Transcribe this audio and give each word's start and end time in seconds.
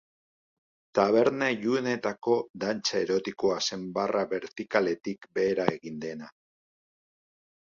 Taberna 0.99 1.49
ilunetako 1.55 2.37
dantza 2.63 3.01
erotikoa 3.03 3.59
zen 3.69 3.85
barra 3.99 4.25
bertikaletik 4.33 5.29
behera 5.37 5.69
egiten 5.77 6.03
dena. 6.09 6.33